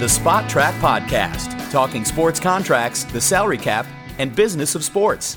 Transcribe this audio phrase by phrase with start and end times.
[0.00, 5.36] The Spotrac Podcast, talking sports contracts, the salary cap, and business of sports.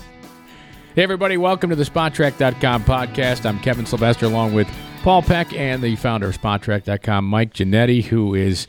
[0.94, 3.44] Hey, everybody, welcome to the Spotrac.com podcast.
[3.44, 4.66] I'm Kevin Sylvester along with
[5.02, 8.66] Paul Peck and the founder of Spotrac.com, Mike Ginnitti, who is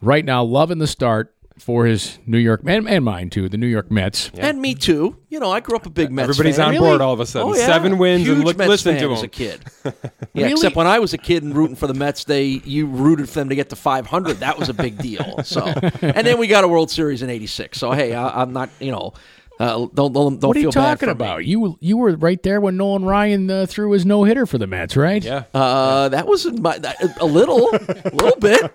[0.00, 3.66] right now loving the start for his New York, and, and mine too, the New
[3.66, 4.30] York Mets.
[4.38, 5.16] And me too.
[5.28, 6.66] You know, I grew up a big Mets Everybody's fan.
[6.66, 6.88] on Really?
[6.88, 7.50] board all of a sudden.
[7.50, 7.66] Oh, yeah.
[7.66, 9.26] Seven wins Huge and look, Mets listen fan to as them.
[9.26, 9.60] a kid.
[10.34, 10.52] Yeah, Really?
[10.52, 13.40] except when I was a kid and rooting for the Mets, they you rooted for
[13.40, 14.38] them to get to 500.
[14.38, 15.40] That was a big deal.
[15.42, 15.64] So,
[16.02, 17.76] and then we got a World Series in '86.
[17.78, 19.14] So hey, I, I'm not you know,
[19.58, 21.40] uh, don't don't, don't What are you feel talking about?
[21.40, 21.46] Me.
[21.46, 24.66] You you were right there when Nolan Ryan uh, threw his no hitter for the
[24.66, 25.22] Mets, right?
[25.22, 25.44] Yeah.
[25.52, 28.72] Uh, that was my, that, a little, a little bit.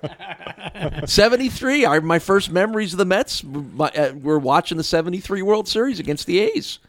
[1.10, 1.86] 73.
[1.86, 6.00] I, my first memories of the Mets my, uh, were watching the 73 World Series
[6.00, 6.80] against the A's.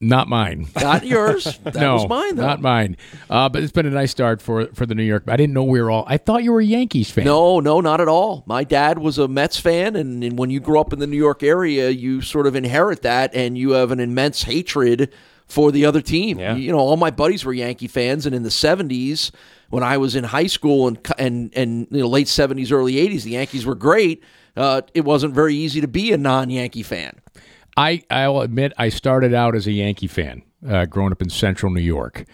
[0.00, 0.66] Not mine.
[0.76, 1.44] Not yours.
[1.64, 2.46] That no, was mine, though.
[2.46, 2.96] not mine.
[3.30, 5.24] Uh, but it's been a nice start for for the New York.
[5.28, 6.04] I didn't know we were all.
[6.06, 7.24] I thought you were a Yankees fan.
[7.24, 8.44] No, no, not at all.
[8.46, 11.16] My dad was a Mets fan, and, and when you grow up in the New
[11.16, 15.12] York area, you sort of inherit that, and you have an immense hatred
[15.46, 16.38] for the other team.
[16.38, 16.54] Yeah.
[16.56, 19.30] You know, all my buddies were Yankee fans, and in the '70s,
[19.70, 23.22] when I was in high school and and and you know, late '70s, early '80s,
[23.22, 24.22] the Yankees were great.
[24.56, 27.20] Uh, it wasn't very easy to be a non-Yankee fan.
[27.76, 31.72] I I'll admit I started out as a Yankee fan, uh, growing up in Central
[31.72, 32.24] New York,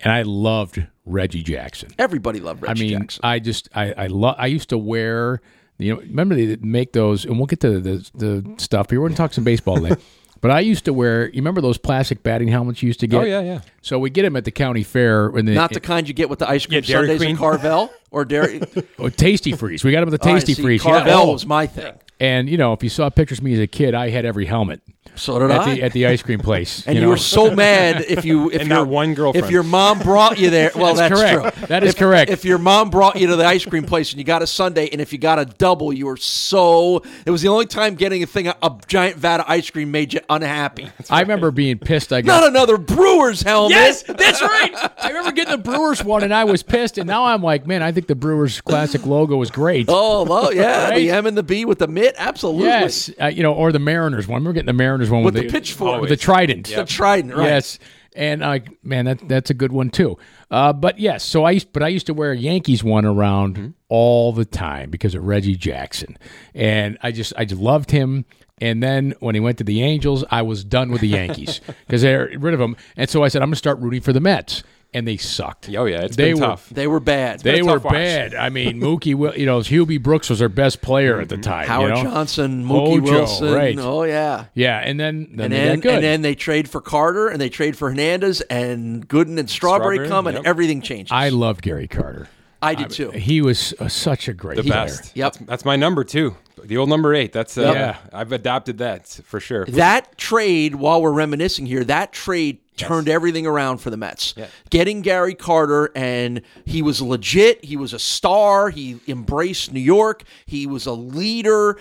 [0.00, 1.90] and I loved Reggie Jackson.
[1.98, 3.20] Everybody loved Reggie I mean, Jackson.
[3.24, 4.36] I just I I love.
[4.38, 5.40] I used to wear.
[5.78, 8.88] You know, remember they make those, and we'll get to the the stuff.
[8.88, 9.96] But we're going to talk some baseball today.
[10.42, 11.26] But I used to wear.
[11.26, 13.20] You remember those plastic batting helmets you used to get?
[13.20, 13.60] Oh, yeah, yeah.
[13.82, 15.28] So we get them at the county fair.
[15.28, 17.34] When the, Not the kind you get with the ice cream Yeah, Dairy sundaes Queen.
[17.34, 18.62] at Carvel or Dairy.
[18.98, 19.84] oh, Tasty Freeze.
[19.84, 20.62] We got them at the Oh, I Tasty see.
[20.62, 20.80] Freeze.
[20.82, 21.24] Carvel Yeah.
[21.30, 21.92] was my thing.
[22.20, 24.44] And you know, if you saw pictures of me as a kid, I had every
[24.46, 24.82] helmet
[25.16, 25.74] So did at I.
[25.74, 26.84] the at the ice cream place.
[26.86, 27.08] And you, know?
[27.08, 29.44] were so mad if you if And your not one girlfriend.
[29.46, 30.70] if your mom brought you there.
[30.74, 31.56] Well, That's that's, correct.
[31.58, 31.66] true.
[31.68, 32.30] That is If- correct.
[32.30, 34.88] If your mom brought you to the ice cream place and you got a sundae,
[34.90, 37.02] and if you got a double, you were so.
[37.24, 40.12] It was the only time getting a thing a giant vat of ice cream made
[40.12, 40.88] you unhappy.
[41.10, 42.12] I remember being pissed.
[42.12, 43.70] I got Not another Brewers helmet.
[43.72, 44.72] Yes, that's right.
[44.98, 46.98] I remember getting the Brewers one, and I was pissed.
[46.98, 49.86] And now I'm like, man, I think the Brewers classic logo was great.
[49.88, 50.96] Oh, well, yeah, Right?
[50.98, 52.66] the M and the B with the mitt, absolutely.
[52.66, 54.36] yes, uh, you know, or the Mariners one.
[54.36, 56.00] Remember getting the Mariners one with, With the pitchfork.
[56.00, 56.68] with the trident.
[56.68, 57.46] the trident, right?
[57.46, 57.78] Yes,
[58.14, 60.18] and I man, that that's a good one too.
[60.50, 63.56] Uh, but yes, so I used, but I used to wear a Yankees one around
[63.56, 63.68] Mm-hmm.
[63.88, 66.16] all the time because of Reggie Jackson,
[66.54, 68.24] and I just I just loved him.
[68.62, 72.02] And then when he went to the Angels, I was done with the Yankees because
[72.02, 72.76] they're rid of him.
[72.94, 74.62] And so I said, I'm going to start rooting for the Mets,
[74.92, 75.68] and they sucked.
[75.76, 76.02] Oh, yeah.
[76.02, 76.68] It's They been were- tough.
[76.70, 77.40] They were bad.
[77.40, 77.92] They were watch.
[77.92, 78.34] bad.
[78.34, 81.42] I mean, Mookie, Wil- you know, Hubie Brooks was their best player at the mm-hmm.
[81.42, 81.62] time.
[81.62, 82.02] you Howard know?
[82.02, 83.52] Johnson, Mookie Hojo, Wilson.
[83.52, 83.78] right?
[83.78, 84.46] Oh yeah.
[84.54, 85.94] Yeah, and then then And they then, good.
[85.94, 89.96] and then they trade for Carter and they trade for Hernandez and Gooden and Strawberry,
[89.96, 90.46] Strawberry, come and yep.
[90.46, 91.12] everything changes.
[91.12, 92.28] I loved Gary Carter.
[92.62, 93.10] I did too.
[93.10, 94.84] He was uh, such a great The player.
[94.86, 95.16] best.
[95.16, 95.32] Yep.
[95.32, 96.36] That's, that's my number two.
[96.62, 97.32] The old number eight.
[97.32, 97.96] That's uh, Yeah.
[98.12, 99.64] I've adopted that for sure.
[99.66, 104.34] That trade, while we're reminiscing here, that trade turned everything around for the Mets.
[104.70, 107.62] Getting Gary Carter, and he was legit.
[107.64, 108.70] He was a star.
[108.70, 110.24] He embraced New York.
[110.46, 111.76] He was a leader.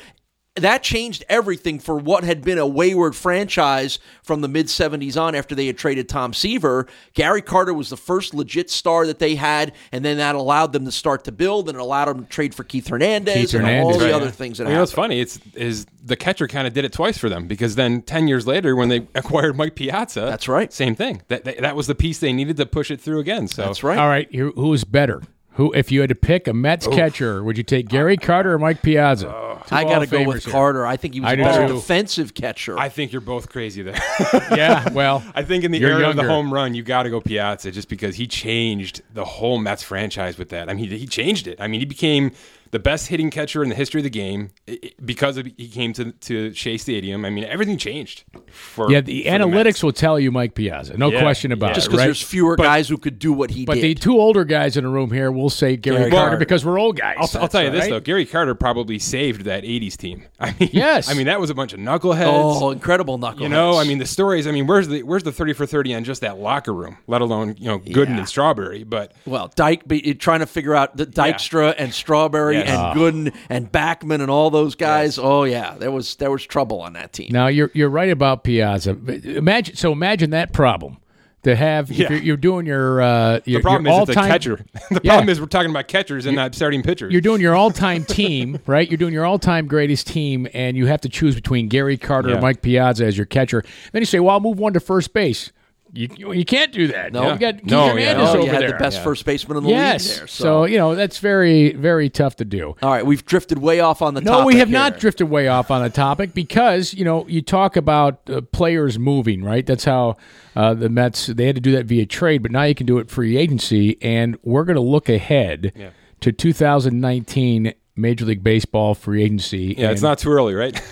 [0.59, 5.35] That changed everything for what had been a wayward franchise from the mid 70s on
[5.35, 6.87] after they had traded Tom Seaver.
[7.13, 10.85] Gary Carter was the first legit star that they had, and then that allowed them
[10.85, 13.83] to start to build and it allowed them to trade for Keith Hernandez Keith and
[13.83, 14.13] all the right.
[14.13, 15.19] other things that You know it's funny?
[15.19, 18.47] It's is the catcher kind of did it twice for them because then ten years
[18.47, 20.71] later, when they acquired Mike Piazza, That's right.
[20.71, 21.21] Same thing.
[21.27, 23.47] That that, that was the piece they needed to push it through again.
[23.47, 23.97] So That's right.
[23.97, 25.21] All right, who who is better?
[25.53, 28.59] Who, if you had to pick a Mets catcher, would you take Gary Carter or
[28.59, 29.29] Mike Piazza?
[29.29, 30.51] Uh, Two I got to go with here.
[30.53, 30.85] Carter.
[30.87, 31.73] I think he was I a better too.
[31.73, 32.77] defensive catcher.
[32.79, 33.99] I think you're both crazy there.
[34.55, 37.09] Yeah, well, I think in the You're era of the home run, you got to
[37.09, 40.69] go Piazza just because he changed the whole Mets franchise with that.
[40.69, 41.59] I mean, he, he changed it.
[41.59, 42.31] I mean, he became
[42.71, 45.67] the best hitting catcher in the history of the game i- i- because of, he
[45.67, 47.25] came to to Shea Stadium.
[47.25, 48.23] I mean, everything changed.
[48.51, 49.83] For yeah, the for analytics Mets.
[49.83, 51.73] will tell you Mike Piazza, no Yeah, question about yeah.
[51.73, 52.05] just because right?
[52.05, 53.81] there's fewer guys who could do what he but did.
[53.81, 56.37] But the two older guys in the room here will say Gary, Gary Carter Carter.
[56.37, 57.15] because we're old guys.
[57.19, 57.89] I'll, I'll tell you this right?
[57.91, 60.25] though, Gary Carter probably saved that '80s team.
[60.39, 61.09] I mean, Yes.
[61.09, 62.25] I mean that was a bunch of knuckleheads.
[62.27, 63.39] oh, incredible knuckleheads.
[63.41, 64.47] You know, I mean, the stories.
[64.47, 66.97] I mean, where's the where's the thirty for thirty on just that locker room?
[67.07, 68.17] Let alone you know Gooden Yeah.
[68.19, 68.83] and Strawberry.
[68.83, 72.69] But well, Dyke be, trying to figure out the Dykstra and Strawberry Yes.
[72.69, 72.93] and Ah.
[72.93, 75.17] Gooden and Backman and all those guys.
[75.19, 77.29] Oh yeah, there was there was trouble on that team.
[77.31, 78.91] Now you're you're right about Piazza.
[78.91, 80.97] Imagine so imagine that problem
[81.43, 82.09] to have if Yeah.
[82.11, 84.65] you're, you're doing your uh, your, the problem your is it's all-time catcher.
[84.91, 85.11] the Yeah.
[85.13, 87.11] problem is we're talking about catchers and not starting pitchers.
[87.13, 88.89] You're doing your all-time team, right?
[88.89, 92.37] You're doing your all-time greatest team, and you have to choose between Gary Carter Yeah.
[92.37, 93.63] or Mike Piazza as your catcher.
[93.93, 95.51] Then you say, "Well, I'll move one to first base."
[95.93, 97.13] You you can't do that.
[97.13, 97.33] No.
[97.33, 97.91] you got Keith No, yeah.
[98.13, 98.71] Hernandez Oh, over you had there.
[98.71, 100.07] the best first baseman in the yes.
[100.07, 100.27] league there.
[100.27, 100.65] so.
[100.65, 102.75] you know that's very very tough to do.
[102.81, 104.39] all right, we've drifted way off on the topic.
[104.39, 104.77] No, we have here.
[104.77, 108.99] not drifted way off on the topic because you know you talk about uh, players
[108.99, 109.65] moving, right?
[109.65, 110.17] That's how
[110.55, 112.97] uh, the Mets they had to do that via trade, but now you can do
[112.99, 115.73] it free agency, and we're going to look ahead
[116.21, 119.75] to 2019 Major League Baseball free agency.
[119.77, 120.79] Yeah, it's not too early, right?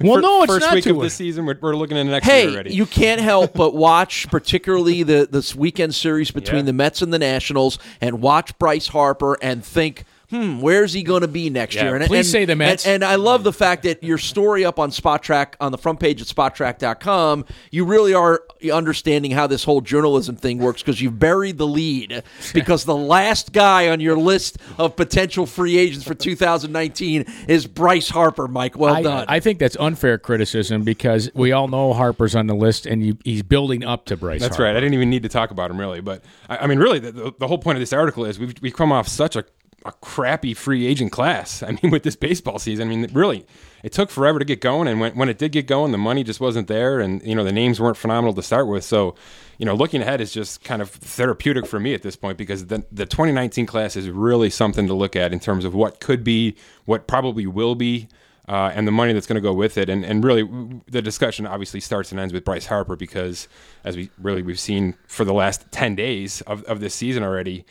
[0.00, 1.46] Well, no, it's first not week too of the season.
[1.46, 2.74] We're, we're looking at next year Hey, already.
[2.74, 6.66] you can't help but watch, particularly the this weekend series between Yeah.
[6.66, 11.22] the Mets and the Nationals, and watch Bryce Harper and think, hmm, where's he going
[11.22, 11.96] to be next Yeah, year?
[11.96, 12.84] And, please and- say the Mets.
[12.86, 16.00] And, and I love the fact that your story up on Spotrac on the front
[16.00, 18.42] page at Spotrac.com, you really are
[18.72, 22.22] understanding how this whole journalism thing works because you've buried the lead.
[22.52, 28.08] Because the last guy on your list of potential free agents for 2019 is Bryce
[28.08, 28.48] Harper.
[28.48, 29.24] Mike, well I, done.
[29.28, 33.18] I think that's unfair criticism because we all know Harper's on the list and you,
[33.24, 34.40] he's building up to Bryce.
[34.40, 34.64] That's Harper.
[34.64, 34.76] right.
[34.76, 37.12] I didn't even need to talk about him really, but I, I mean, really, the,
[37.12, 39.44] the, the whole point of this article is we've we've come off such a,
[39.86, 41.62] a crappy free agent class.
[41.62, 43.46] I mean, with this baseball season, I mean, really,
[43.82, 46.24] it took forever to get going, and when when it did get going, the money
[46.24, 48.84] just wasn't there, and you know the names weren't phenomenal to start with.
[48.84, 49.14] So,
[49.58, 52.66] you know, looking ahead is just kind of therapeutic for me at this point because
[52.66, 56.24] the the 2019 class is really something to look at in terms of what could
[56.24, 58.08] be, what probably will be
[58.48, 59.88] uh, and the money that's going to go with it.
[59.88, 60.48] And, and really,
[60.86, 63.48] the discussion obviously starts and ends with Bryce Harper because,
[63.84, 67.64] as we really we've seen for the last ten days of, of this season already,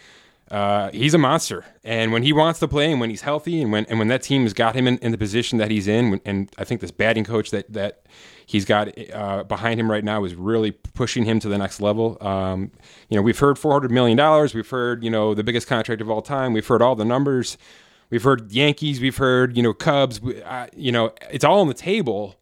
[0.51, 1.65] uh, he's a monster.
[1.83, 4.21] And when he wants to play, and when he's healthy, and when and when that
[4.21, 6.91] team has got him in, in the position that he's in, and I think this
[6.91, 8.05] batting coach that that
[8.45, 12.17] he's got uh, behind him right now is really pushing him to the next level.
[12.21, 12.71] Um,
[13.09, 14.53] you know, we've heard four hundred million dollars.
[14.53, 16.53] We've heard you know the biggest contract of all time.
[16.53, 17.57] We've heard all the numbers.
[18.11, 19.01] We've heard Yankees.
[19.01, 20.21] We've heard you know Cubs.
[20.21, 22.35] We- Uh, you know, it's all on the table.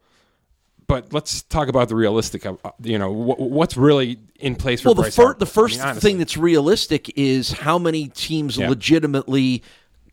[0.93, 2.45] But let's talk about the realistic.
[2.45, 5.39] Of, uh, you know, wh- what's really in place for well, the, Bryce fir- Harper.
[5.39, 8.69] the first I mean, thing that's realistic is how many teams Yeah.
[8.69, 9.63] legitimately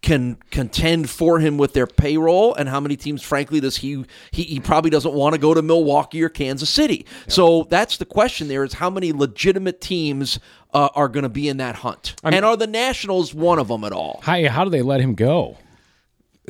[0.00, 4.44] can contend for him with their payroll, and how many teams, frankly, does he he,
[4.44, 7.04] he probably doesn't want to go to Milwaukee or Kansas City.
[7.28, 8.48] So that's the question.
[8.48, 10.40] There is how many legitimate teams
[10.72, 13.84] uh, are going to be in that hunt, and are the Nationals one of them
[13.84, 14.20] at all?
[14.22, 15.58] How, how do they let him go?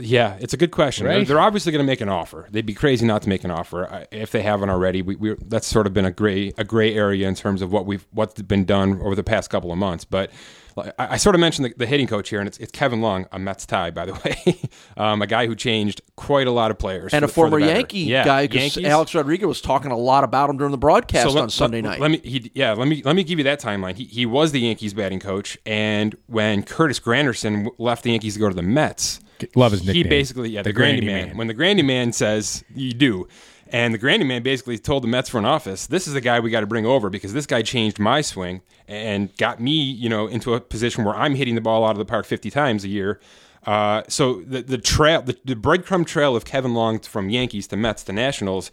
[0.03, 1.07] Yeah, it's a good question.
[1.07, 1.27] Right?
[1.27, 2.47] They're, obviously going to make an offer.
[2.51, 5.03] They'd be crazy not to make an offer uh, if they haven't already.
[5.03, 7.87] We, we that's sort of been a gray a gray area in terms of what
[7.87, 10.05] we've what's been done over the past couple of months.
[10.05, 10.31] But
[10.77, 13.27] I, I sort of mentioned the, the hitting coach here, and it's, it's Kevin Long,
[13.33, 14.61] a Mets tie, by the way,
[14.97, 17.59] um, a guy who changed quite a lot of players And for- a former.
[17.59, 21.35] Yankee Yeah, guy, because Alex Rodriguez was talking a lot about him during the broadcast
[21.35, 22.01] let- on Sunday let- night.
[22.01, 23.97] Let me, he, yeah, let me let me give you that timeline.
[23.97, 28.41] He, he was the Yankees batting coach, and when Curtis Granderson left the Yankees to
[28.41, 29.21] go to the Mets,
[29.55, 30.09] Love his he nickname.
[30.09, 31.29] basically yeah the, The Grandy, Grandy man.
[31.29, 31.37] Man.
[31.37, 33.29] When the Grandy man says you do,
[33.69, 36.51] and the Grandy man basically told the Mets front office, "This is the guy we
[36.51, 40.27] got to bring over because this guy changed my swing and got me, you know,
[40.27, 42.89] into a position where I'm hitting the ball out of the park 50 times a
[42.89, 43.21] year."
[43.67, 47.77] Uh, so the the trail, the, the breadcrumb trail of Kevin Long from Yankees to
[47.77, 48.71] Mets to Nationals,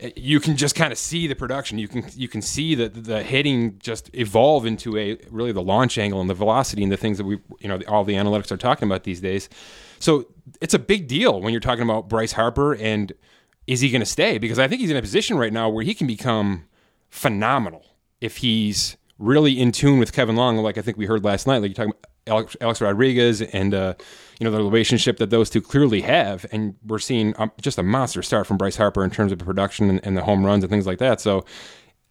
[0.00, 1.78] eh, you can just kind of see the production.
[1.78, 5.98] You can you can see the the hitting just evolve into a really the launch
[5.98, 8.56] angle and the velocity and the things that we you know all the analytics are
[8.56, 9.50] talking about these days.
[10.02, 10.26] So
[10.60, 13.12] it's a big deal when you're talking about Bryce Harper and
[13.68, 14.38] is he going to stay?
[14.38, 16.64] Because I think he's in a position right now where he can become
[17.08, 17.86] phenomenal
[18.20, 21.58] if he's really in tune with Kevin Long, like I think we heard last night.
[21.58, 23.94] Like you're talking about Alex, Alex Rodriguez and uh,
[24.40, 27.84] you know the relationship that those two clearly have, and we're seeing um, just a
[27.84, 30.70] monster start from Bryce Harper in terms of production and, and the home runs and
[30.70, 31.20] things like that.
[31.20, 31.44] So.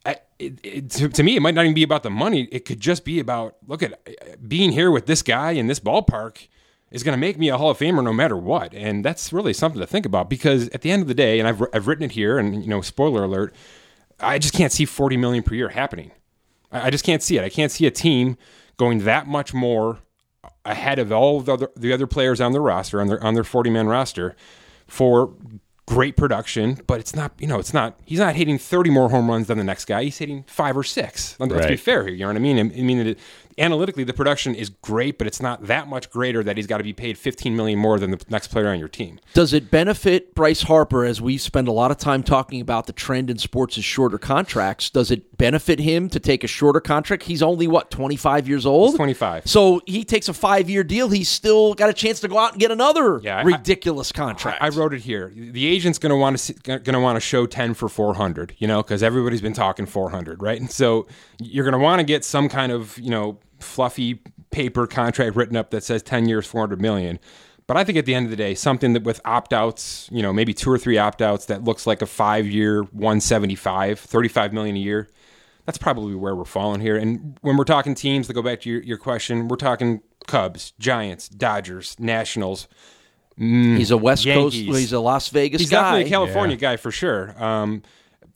[0.04, 2.48] I, it, it, to, to me, it might not even be about the money.
[2.51, 6.48] It could just be about look at being here with this guy in this ballpark
[6.91, 9.53] is going to make me a Hall of Famer no matter what, and that's really
[9.53, 12.03] something to think about because at the end of the day, and I've I've written
[12.03, 13.55] it here, and you know, spoiler alert,
[14.19, 16.12] I just can't see forty million per year happening.
[16.71, 17.43] I I just can't see it.
[17.43, 18.38] I can't see a team
[18.77, 20.00] going that much more
[20.65, 23.43] ahead of all the other, the other players on their roster on their on their
[23.43, 24.36] forty man roster
[24.88, 25.33] for
[25.88, 26.79] great production.
[26.88, 29.57] But it's not you know it's not he's not hitting thirty more home runs than
[29.57, 30.03] the next guy.
[30.03, 31.36] He's hitting five or six.
[31.39, 32.13] Let's be fair here.
[32.13, 32.57] You know what I mean?
[32.57, 33.19] I I mean it,
[33.58, 36.84] analytically the production is great, but it's not that much greater that he's got to
[36.84, 39.20] be paid fifteen million more than the next player on your team.
[39.34, 42.93] Does it benefit Bryce Harper as we spend a lot of time talking about the
[42.93, 44.89] trend in sports is shorter contracts?
[44.89, 47.24] Does it benefit him to take a shorter contract?
[47.24, 48.91] He's only what twenty five years old.
[48.91, 49.48] He's 25.
[49.48, 51.10] So he takes a five year deal.
[51.10, 54.62] He's still got a chance to go out and get another Yeah, I- ridiculous contract.
[54.62, 55.31] I wrote it here.
[55.36, 58.67] The agent's going to want to going to want to show 10 for 400, you
[58.67, 60.60] know, cuz everybody's been talking 400, right?
[60.60, 61.08] And so
[61.39, 65.56] you're going to want to get some kind of, you know, fluffy paper contract written
[65.56, 67.20] up that says 10 years 400 million.
[67.68, 70.34] But I think at the end of the day, something that with opt-outs, you know,
[70.34, 75.10] maybe two or three opt-outs that looks like a 5-year 175, 35 million a year.
[75.65, 76.98] that's probably where we're falling here.
[76.98, 80.74] And when we're talking teams, to go back to your, your question, we're talking Cubs,
[80.80, 82.68] Giants, Dodgers, Nationals.
[83.38, 84.68] He's a West Yankees.
[84.68, 84.80] Coast.
[84.80, 85.82] He's a Las Vegas He's guy.
[85.82, 87.41] definitely a California guy for sure.
[87.41, 87.84] Um,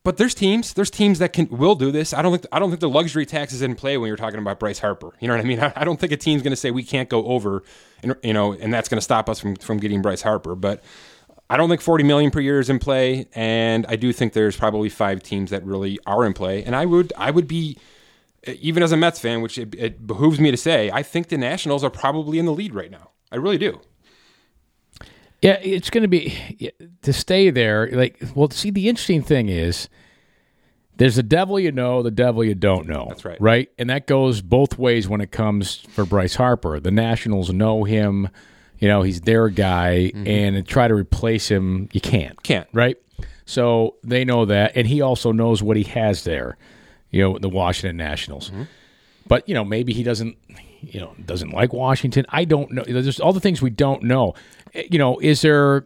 [0.05, 2.13] but there's teams, there's teams that can will do this.
[2.13, 4.39] I don't think I don't think the luxury tax is in play when you're talking
[4.39, 5.13] about Bryce Harper.
[5.19, 5.59] You know what I mean?
[5.59, 7.63] I, I don't think a team's going to say we can't go over,
[8.03, 10.53] and you know, and that's going to stop us from from getting Bryce Harper.
[10.53, 10.83] But
[11.49, 14.55] I don't think 40 million per year is in play, and I do think there's
[14.55, 16.63] probably five teams that really are in play.
[16.63, 17.77] And I would I would be
[18.47, 21.37] even as a Mets fan, which it, it behooves me to say, I think the
[21.37, 23.09] Nationals are probably in the lead right now.
[23.31, 23.81] I really do.
[25.45, 26.71] Yeah, it's going to be
[27.03, 27.89] to stay there.
[27.91, 29.89] Like, well, see, the interesting thing is
[30.97, 33.05] there's the devil you know, the devil you don't know.
[33.09, 33.39] That's right.
[33.39, 36.79] Right, and that goes both ways when it comes for Bryce Harper.
[36.79, 38.29] The Nationals know him.
[38.79, 40.27] You know, he's their guy, mm-hmm.
[40.27, 42.41] and to try to replace him, you can't.
[42.43, 42.67] Can't.
[42.73, 42.97] Right.
[43.45, 46.57] So they know that, and he also knows what he has there.
[47.11, 48.49] You know, the Washington Nationals.
[48.49, 48.63] Mm-hmm.
[49.27, 50.37] But you know, maybe he doesn't.
[50.91, 52.25] You know, doesn't like Washington.
[52.29, 52.83] I don't know.
[52.83, 54.33] There's all the things we don't know.
[54.73, 55.85] Eh, You know, is there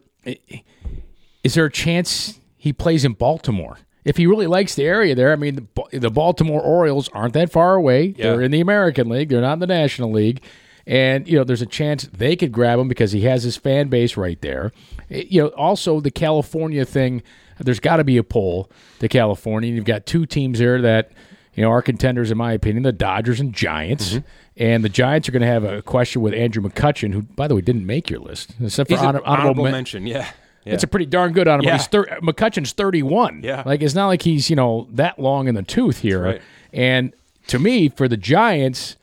[1.44, 3.78] is there a chance he plays in Baltimore?
[4.04, 7.52] If he really likes the area there, I mean, the, the Baltimore Orioles aren't that
[7.52, 8.08] far away.
[8.32, 9.28] They're in the American League.
[9.28, 10.42] They're not in the National League.
[10.86, 13.88] And, you know, there's a chance they could grab him because he has his fan
[13.88, 14.72] base right there.
[15.10, 17.22] Eh, You know, also the California thing,
[17.58, 19.70] there's got to be a pull to California.
[19.72, 21.12] You've got two teams there that,
[21.54, 24.18] you know, are contenders, in my opinion, the Dodgers and Giants.
[24.60, 27.54] And the Giants are going to have a question with Andrew McCutchen, who, by the
[27.54, 30.06] way, didn't make your list, except for honor- honorable, men- mention.
[30.06, 30.30] Yeah.
[30.66, 30.74] yeah.
[30.74, 31.70] it's a pretty darn good honorable.
[31.70, 31.78] Yeah.
[31.78, 33.40] Thir- McCutchen's 31.
[33.42, 33.62] Yeah.
[33.64, 36.22] Like, it's not like he's, you know, that long in the tooth here.
[36.22, 36.42] right.
[36.74, 37.14] And
[37.46, 38.96] to me, for the Giants,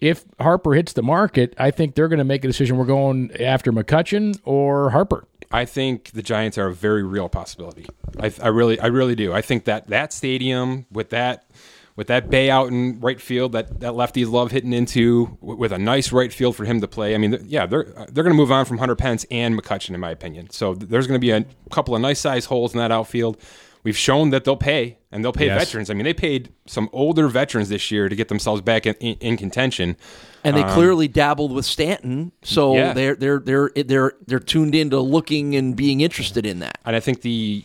[0.00, 2.76] if Harper hits the market, I think they're going to make a decision.
[2.78, 5.26] We're going after McCutchen or Harper.
[5.52, 7.86] I think the Giants are a very real possibility.
[8.18, 9.32] I, I really, I really do.
[9.32, 11.44] I think that that stadium with that,
[11.96, 15.78] with that bay out in right field that that lefties love hitting into, with a
[15.78, 17.14] nice right field for him to play.
[17.14, 19.94] I mean, yeah, they're uh, they're going to move on from Hunter Pence and McCutchen,
[19.94, 20.50] in my opinion.
[20.50, 23.38] So th- there's going to be a couple of nice size holes in that outfield.
[23.84, 25.58] We've shown that they'll pay, and they'll pay Yes.
[25.66, 25.90] veterans.
[25.90, 29.16] I mean, they paid some older veterans this year to get themselves back in, in,
[29.20, 29.96] in contention.
[30.42, 32.92] and they clearly dabbled with Stanton, so Um, Yeah.
[32.94, 36.78] they're they're they're they're they're tuned into looking and being interested in that.
[36.84, 37.62] And I think the,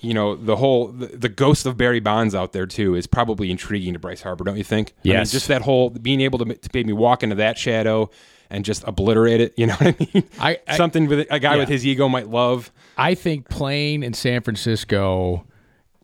[0.00, 3.50] you know, the whole the, the ghost of Barry Bonds out there too is probably
[3.50, 4.92] intriguing to Bryce Harper, don't you think?
[5.04, 5.32] I mean, Yes.
[5.32, 8.08] just that whole being able to, to maybe walk into that shadow
[8.50, 9.54] and just obliterate it.
[9.58, 10.24] You know what I mean?
[10.40, 11.60] I- I- Something with a guy Yeah.
[11.60, 12.70] with his ego might love.
[12.96, 15.44] I think playing in San Francisco,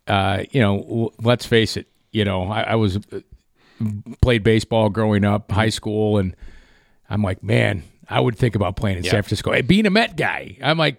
[0.08, 3.20] uh, you know, w- let's face it, you know, I, I was uh,
[4.20, 6.34] played baseball growing up, high school, and
[7.08, 9.52] I'm like, man, I would think about playing in San Francisco.
[9.52, 10.96] And being a Met guy, I'm like,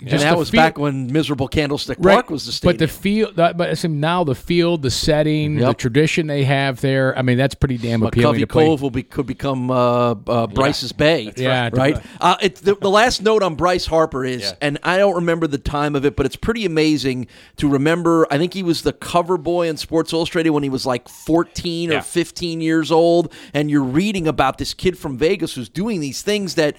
[0.00, 2.14] And just that was feel- back when miserable Candlestick Right.
[2.14, 2.74] Park was the stadium.
[2.74, 6.80] But the field, that- but it's now the field, the setting, the tradition they have
[6.80, 7.18] there.
[7.18, 8.64] I mean, that's pretty damn appealing Covey to play.
[8.64, 11.26] Cove will be could become uh, uh, Bryce's Bay.
[11.26, 11.36] right.
[11.36, 11.74] right.
[11.76, 12.02] right.
[12.20, 15.58] Uh, it's the, the last note on Bryce Harper is, and I don't remember the
[15.58, 17.26] time of it, but it's pretty amazing
[17.56, 18.26] to remember.
[18.30, 21.92] I think he was the cover boy in Sports Illustrated when he was like 14
[21.92, 26.22] or 15 years old, and you're reading about this kid from Vegas who's doing these
[26.22, 26.76] things that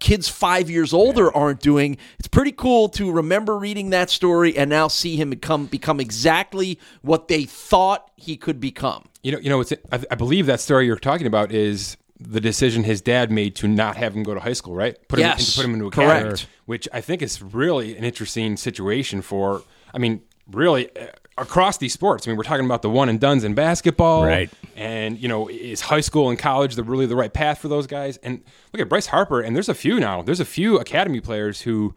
[0.00, 1.96] kids five years older aren't doing.
[2.18, 6.78] It's pretty cool to remember reading that story and now see him become become exactly
[7.02, 9.04] what they thought he could become.
[9.22, 12.40] You know, you know, it's, I, I believe that story you're talking about is the
[12.40, 14.96] decision his dad made to not have him go to high school, right?
[15.08, 16.46] Put him, Yes, and to put him into a correct.
[16.66, 19.62] which I think is really an interesting situation for.
[19.92, 22.26] I mean, really uh, across these sports.
[22.26, 24.50] I mean, we're talking about the one and duns in basketball, Right.
[24.76, 27.86] And you know, is high school and college the really the right path for those
[27.86, 28.16] guys?
[28.18, 30.22] And look at Bryce Harper, and there's a few now.
[30.22, 31.94] There's a few academy players who,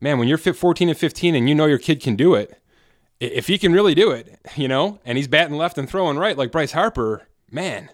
[0.00, 2.60] man, when you're fit 14 and 15, and you know your kid can do it
[3.20, 6.36] if he can really do it, you know, and he's batting left and throwing right
[6.36, 7.90] like Bryce Harper, man.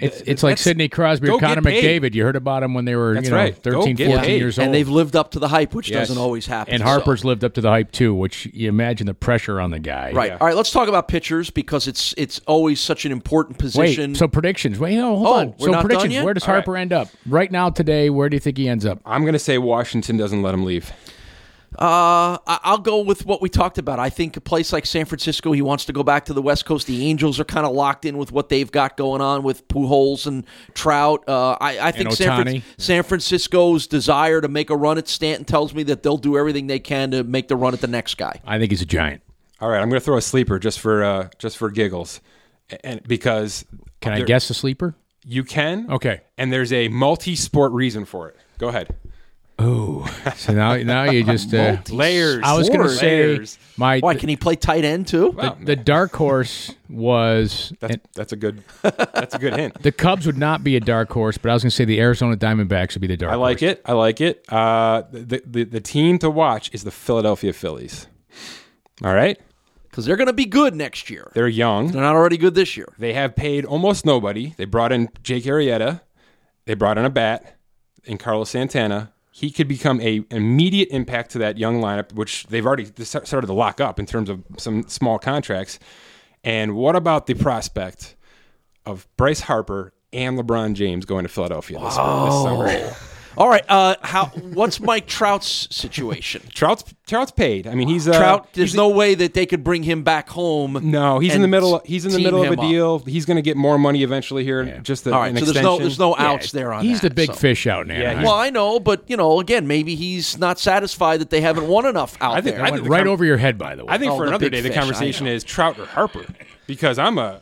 [0.00, 1.60] It's, uh, it's like Sidney Crosby or Connor.
[1.62, 2.14] McDavid.
[2.14, 3.54] You heard about him when they were That's you know, right.
[3.56, 4.38] 13, 14 paid.
[4.38, 4.66] years old.
[4.66, 6.08] And they've lived up to the hype, which Yes.
[6.08, 6.74] doesn't always happen.
[6.74, 9.70] And So- Harper's lived up to the hype too, which you imagine the pressure on
[9.70, 10.12] the guy.
[10.12, 10.32] Right.
[10.32, 10.56] All right.
[10.56, 14.12] Let's talk about pitchers because it's it's always such an important position.
[14.12, 14.78] Wait, so predictions.
[14.78, 15.46] Wait, no, hold Oh, on.
[15.58, 16.14] we're So not done predictions.
[16.14, 16.24] yet?
[16.24, 18.10] Where does All Harper end up right now today?
[18.10, 19.00] Where do you think he ends up?
[19.04, 20.92] I'm going to say Washington doesn't let him leave.
[21.78, 23.98] Uh, I- I'll go with what we talked about.
[23.98, 26.64] I think a place like San Francisco, he wants to go back to the West
[26.64, 26.86] Coast.
[26.86, 30.26] The Angels are kind of locked in with what they've got going on with Pujols
[30.26, 31.22] and Trout.
[31.28, 35.44] Uh, I, I think San, Fran- San Francisco's desire to make a run at Stanton
[35.44, 38.16] tells me that they'll do everything they can to make the run at the next
[38.16, 38.40] guy.
[38.44, 39.22] I think he's a giant.
[39.60, 42.20] All right, I'm going to throw a sleeper just for uh, just for giggles,
[42.82, 43.64] and because
[44.00, 44.96] Can I guess a sleeper?
[45.26, 45.90] You can.
[45.90, 46.22] Okay.
[46.38, 48.36] And there's a multi-sport reason for it.
[48.58, 48.96] Go ahead.
[49.62, 52.40] Oh, so now now you just uh, Layers.
[52.42, 53.58] I was going to say layers.
[53.76, 55.32] my Why can he play tight end too?
[55.36, 59.82] the, the dark horse was That's and that's a good that's a good hint.
[59.82, 62.00] the Cubs would not be a dark horse, but I was going to say the
[62.00, 63.30] Arizona Diamondbacks would be the dark.
[63.32, 63.36] Horse.
[63.36, 63.72] I like horse.
[63.72, 63.82] it.
[63.84, 64.44] I like it.
[64.48, 68.06] Uh, the, the the team to watch is the Philadelphia Phillies.
[69.04, 69.38] All right,
[69.90, 71.30] Because they're going to be good next year.
[71.34, 71.88] they're young.
[71.92, 72.92] They're not already good this year.
[72.98, 74.54] They have paid almost nobody.
[74.56, 76.00] They brought in Jake Arrieta.
[76.66, 77.56] They brought in a bat
[78.04, 79.12] in Carlos Santana.
[79.40, 83.54] He could become a immediate impact to that young lineup, which they've already started to
[83.54, 85.78] lock up in terms of some small contracts.
[86.44, 88.16] And what about the prospect
[88.84, 92.94] of Bryce Harper and LeBron James going to Philadelphia this, this summer?
[93.36, 93.64] All right.
[93.68, 94.26] Uh, how?
[94.26, 96.42] What's Mike Trout's situation?
[96.54, 97.66] Trout's Trout's paid.
[97.66, 98.52] I mean, he's uh, Trout.
[98.54, 100.78] There's he's- no way that they could bring him back home.
[100.82, 101.80] No, he's in the middle.
[101.84, 102.68] He's in the middle of him a up.
[102.68, 102.98] deal.
[103.00, 104.80] He's going to get more money eventually here.
[104.82, 105.30] Just a, All right.
[105.30, 107.34] an So there's no there's no outs there on He's that, the big so.
[107.34, 107.98] fish out now.
[107.98, 111.66] Yeah, Well, I know, but you know, again, maybe he's not satisfied that they haven't
[111.68, 112.64] won enough out I think- there.
[112.64, 113.92] I went think right com- over your head, by the way.
[113.94, 116.24] I think Oh, for another day, the fish, I conversation is Trout or Harper,
[116.66, 117.40] because I'm a,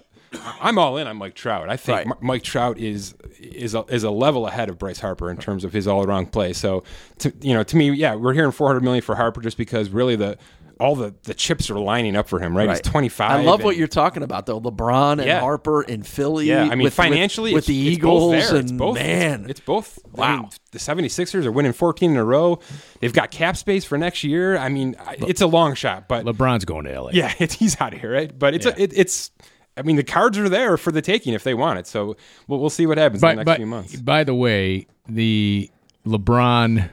[0.61, 1.69] I'm all in on Mike Trout.
[1.71, 2.07] I think Right.
[2.07, 5.65] M- Mike Trout is is a, is a level ahead of Bryce Harper in terms
[5.65, 6.53] of his all around play.
[6.53, 6.83] So,
[7.19, 10.17] to, you know, to me, yeah, we're hearing 400 million for Harper just because really
[10.17, 10.37] the
[10.81, 12.57] all the, the chips are lining up for him.
[12.57, 12.77] Right, Right.
[12.85, 13.31] he's 25.
[13.31, 14.61] I love what you're talking about, though.
[14.61, 15.41] LeBron and Yeah.
[15.41, 16.47] Harper in Philly.
[16.47, 18.49] Yeah, I mean, with- financially, with, with the it's both Eagles there.
[18.57, 19.99] and it's both, man, it's, it's both.
[20.17, 20.37] I Wow.
[20.43, 22.61] mean, the 76ers are winning 14 in a row.
[23.01, 24.57] They've got cap space for next year.
[24.57, 27.11] I mean, I- it's a long shot, but LeBron's going to LA.
[27.13, 28.37] Yeah, it's, he's out of here, right?
[28.39, 28.75] But it's Yeah.
[28.77, 29.33] a, it, it's.
[29.79, 31.87] I mean, the cards are there for the taking if they want it.
[31.87, 32.17] So
[32.47, 33.97] we'll, we'll see what happens in the next few months.
[33.97, 35.71] by the way, the
[36.07, 36.91] LeBron,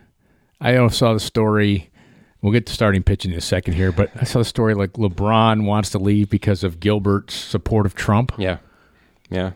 [0.61, 1.89] I also saw the story.
[2.41, 4.93] We'll get to starting pitching in a second here, but I saw the story like
[4.93, 8.33] LeBron wants to leave because of Gilbert's support of Trump.
[8.37, 8.57] Yeah,
[9.31, 9.53] yeah.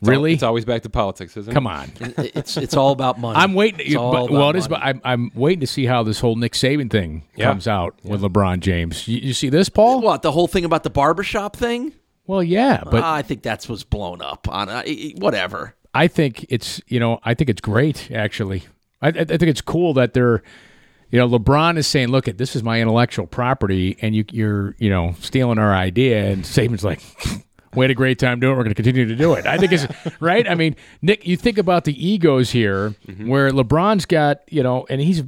[0.00, 0.30] It's Really?
[0.30, 1.54] al- it's always back to politics, isn't it?
[1.54, 1.90] Come on.
[2.00, 3.36] it's it's all about money.
[3.36, 3.80] I'm waiting.
[3.84, 4.68] It's all but, about well, it is.
[4.70, 4.80] money.
[4.80, 7.46] But I'm, I'm waiting to see how this whole Nick Saban thing Yeah.
[7.46, 9.08] comes out with LeBron James.
[9.08, 10.00] You, you see this, Paul?
[10.00, 11.92] What the whole thing about the barbershop thing?
[12.26, 14.84] Well, yeah, but I think that's what's blown up on uh,
[15.16, 15.74] whatever.
[15.94, 18.64] I think it's you know I think it's great actually.
[19.00, 20.42] I, I think it's cool that they're
[21.10, 24.76] you know LeBron is saying, look, at this is my intellectual property, and you you're
[24.78, 27.00] you know stealing our idea, and Saban's like.
[27.74, 28.56] We had a great time doing it.
[28.58, 29.46] We're going to continue to do it.
[29.46, 29.86] I think it's
[30.20, 30.46] right.
[30.46, 32.90] I mean, Nick, you think about the egos here,
[33.24, 35.22] where LeBron's got, you know, and he's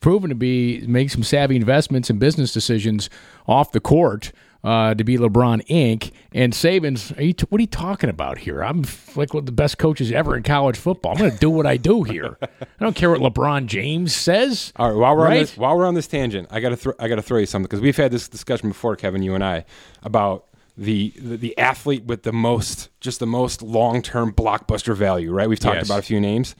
[0.00, 3.10] proven to be make some savvy investments and business decisions
[3.46, 4.32] off the court
[4.64, 6.10] uh, to be LeBron Inc.
[6.32, 8.62] And Saban's, are you t- what are you talking about here?
[8.64, 8.82] I'm
[9.14, 11.12] like one of the best coaches ever in college football.
[11.12, 12.38] I'm going to do what I do here.
[12.42, 14.72] I don't care what LeBron James says.
[14.76, 14.96] All right.
[14.98, 17.16] While we're on this, while we're on this tangent, I got to thro- I got
[17.16, 19.64] to throw you something because we've had this discussion before, Kevin, you and I,
[20.02, 20.46] about
[20.76, 25.30] the, the the athlete with the most just the most long term blockbuster value.
[25.32, 25.48] Right.
[25.48, 25.86] We've talked Yes.
[25.86, 26.56] about a few names.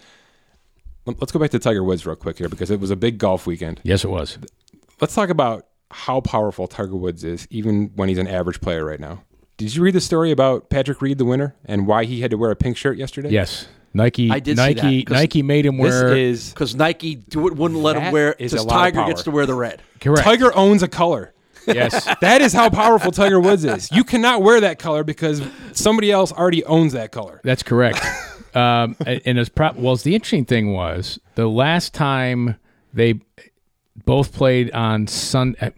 [1.07, 3.47] Let's go back to Tiger Woods real quick here because it was a big golf
[3.47, 3.81] weekend.
[3.83, 4.39] Yes, it was.
[5.01, 8.99] Let's talk about how powerful Tiger Woods is, even when he's an average player right
[9.01, 9.23] now.
[9.57, 12.37] Did you read the story about Patrick Reed, the winner, and why he had to
[12.37, 13.31] wear a pink shirt yesterday?
[13.31, 14.29] Yes, Nike.
[14.31, 14.99] I did see Nike.
[14.99, 16.17] that, 'cause Nike made him This wear.
[16.17, 18.33] is Because Nike wouldn't let him wear.
[18.33, 19.81] is a Because lot of Tiger gets to wear the red.
[20.01, 20.23] correct.
[20.25, 21.33] Tiger owns a color.
[21.69, 22.07] Yes.
[22.21, 23.89] That is how powerful Tiger Woods is.
[23.93, 25.41] You cannot wear that color because
[25.73, 27.41] somebody else already owns that color.
[27.45, 28.05] That's correct.
[28.57, 32.57] um, and and it's pro- well, the interesting thing was the last time
[32.93, 33.21] they
[34.05, 35.71] both played on Sun uh,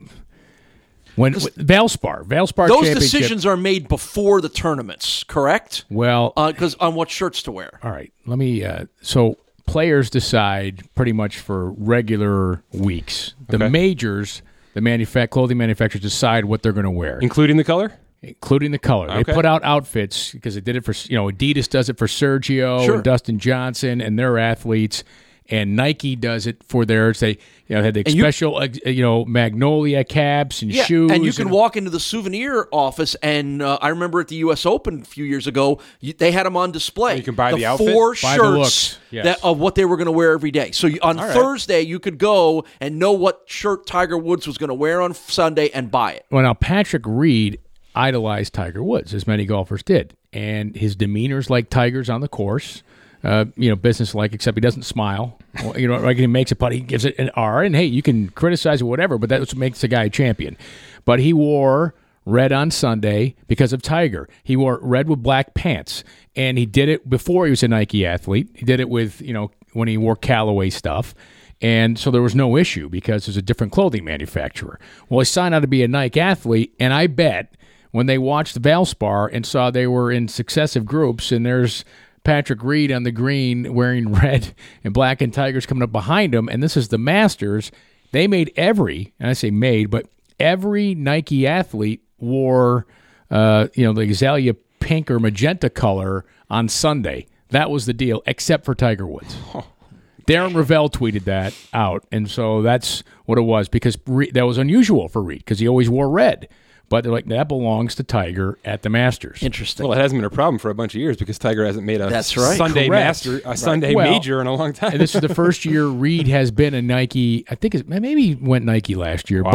[1.17, 5.85] when Valspar, Valspar Those decisions are made before the tournaments, correct?
[5.91, 7.79] Well, Because on what shirts to wear.
[7.83, 8.13] all right.
[8.27, 8.63] Let me.
[8.65, 13.35] Uh, so players decide pretty much for regular weeks.
[13.49, 13.69] The Okay.
[13.71, 14.43] majors,
[14.75, 17.19] the manufa- clothing manufacturers decide what they're going to wear.
[17.21, 17.93] Including the color?
[18.23, 19.07] including the color.
[19.23, 22.07] They put out outfits because they did it for you know Adidas does it for
[22.09, 22.95] Sergio Sure.
[22.97, 25.05] and Dustin Johnson and their athletes,
[25.49, 27.21] and Nike does it for theirs.
[27.21, 31.25] They you know had the you- special uh, you know Magnolia caps and shoes, and
[31.25, 34.67] you can walk into the souvenir office, and uh, I remember at the U.S.
[34.67, 37.17] Open a few years ago, you, they had them on display.
[37.17, 37.93] you can buy the outfit?
[37.93, 39.25] four the shirts yes.
[39.25, 40.71] that, of what they were going to wear every day.
[40.73, 41.33] So you, on right.
[41.33, 45.15] Thursday, you could go and know what shirt Tiger Woods was going to wear on
[45.15, 46.27] Sunday and buy it.
[46.31, 47.61] Well, now Patrick Reed
[47.95, 52.83] idolized Tiger Woods, as many golfers did, and his demeanor's like Tiger's on the course.
[53.27, 55.37] Uh, you know, business-like, except he doesn't smile.
[55.65, 57.85] Well, you know, like he makes a putt, he gives it an R, and hey,
[57.85, 60.57] you can criticize or whatever, but that's what makes the guy a champion.
[61.05, 64.29] But he wore red on Sunday because of Tiger.
[64.45, 66.05] He wore red with black pants,
[66.37, 68.49] and he did it before he was a Nike athlete.
[68.55, 71.13] He did it with you know when he wore Callaway stuff.
[71.61, 74.79] And so there was no issue because there's a different clothing manufacturer.
[75.09, 77.57] Well, he signed out to be a Nike athlete, and I bet
[77.91, 81.85] when they watched Valspar and saw they were in successive groups, and there's
[82.27, 86.49] Patrick Reed on the green wearing red and black and Tigers coming up behind him.
[86.49, 87.71] And this is the Masters.
[88.11, 90.09] They made every, and I say made, but
[90.41, 92.85] every Nike athlete wore,
[93.31, 97.29] uh, you know, the azalea pink or magenta color on Sunday.
[97.51, 99.37] That was the deal, except for Tiger Woods.
[100.27, 104.59] Darren Rovell tweeted that out, and so that's what it was because Reed, that was
[104.59, 106.49] unusual for Reed because he always wore red.
[106.89, 109.43] But they're like that belongs to Tiger at the Masters.
[109.43, 109.89] Interesting.
[109.89, 112.01] Well, it hasn't been a problem for a bunch of years because Tiger hasn't made
[112.01, 112.57] a That's right.
[112.57, 113.05] Sunday Correct.
[113.27, 114.93] master, a Sunday Well, major in a long time.
[114.93, 117.45] and this is the first year Reed has been a Nike.
[117.51, 119.51] I think it's, maybe he went Nike last year, Wow.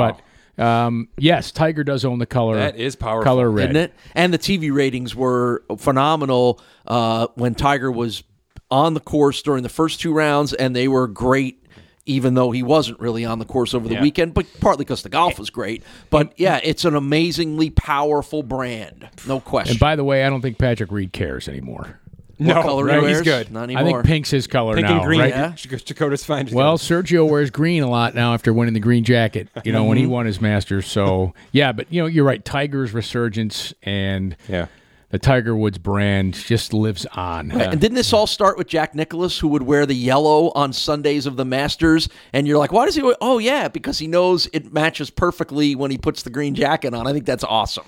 [0.58, 2.56] but um, yes, Tiger does own the color.
[2.58, 3.24] That is powerful.
[3.24, 3.70] Color red.
[3.70, 3.94] Isn't it?
[4.14, 8.24] And the TV ratings were phenomenal uh, when Tiger was
[8.70, 11.61] on the course during the first two rounds, and they were great.
[12.08, 14.02] Even though he wasn't really on the course over the Yeah.
[14.02, 15.84] weekend, but partly because the golf was great.
[16.10, 19.74] But yeah, it's an amazingly powerful brand, no question.
[19.74, 22.00] And by the way, I don't think Patrick Reed cares anymore.
[22.38, 23.52] what no, color right, he he's good.
[23.52, 24.02] Not I anymore.
[24.02, 25.20] think pink's his color Pink now, and green.
[25.20, 25.30] right?
[25.30, 25.54] Yeah.
[25.86, 26.50] Dakota's fine.
[26.52, 29.48] Well, Sergio wears green a lot now after winning the green jacket.
[29.64, 30.08] You know when Mm-hmm.
[30.08, 30.88] he won his Masters.
[30.88, 32.44] So yeah, but you know you're right.
[32.44, 34.66] Tiger's resurgence and yeah.
[35.12, 37.52] The Tiger Woods brand just lives on.
[37.52, 41.26] And didn't this all start with Jack Nicklaus, who would wear the yellow on Sundays
[41.26, 42.08] of the Masters?
[42.34, 43.04] And you're like, why does he?
[43.04, 46.94] wear- Oh, yeah, because he knows it matches perfectly when he puts the green jacket
[46.94, 47.08] on.
[47.08, 47.86] I think that's awesome.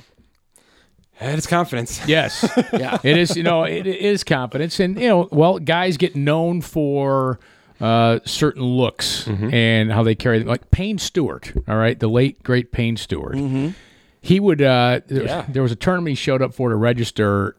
[1.19, 2.05] And it's confidence.
[2.07, 2.45] Yes.
[2.73, 2.97] Yeah.
[3.03, 4.79] It is, you know, it is confidence.
[4.79, 7.39] And, you know, well, guys get known for
[7.79, 10.47] uh, certain looks and how they carry them.
[10.47, 13.35] Like Payne Stewart, all right, the late, great Payne Stewart.
[14.25, 15.45] He would, uh, there, Yeah.
[15.49, 17.55] there was a tournament he showed up for to register.